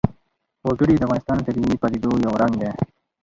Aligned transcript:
وګړي 0.67 0.95
د 0.97 1.01
افغانستان 1.05 1.35
د 1.39 1.45
طبیعي 1.47 1.75
پدیدو 1.81 2.11
یو 2.25 2.33
رنګ 2.41 2.53
دی. 2.61 2.69